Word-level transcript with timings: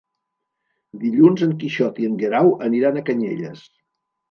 Dilluns 1.03 1.43
en 1.49 1.53
Quixot 1.65 2.01
i 2.05 2.09
en 2.09 2.17
Guerau 2.23 2.51
aniran 2.71 2.99
a 3.03 3.07
Canyelles. 3.13 3.65